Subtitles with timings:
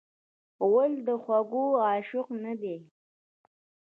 [0.69, 2.77] غول د خوږو عاشق نه دی.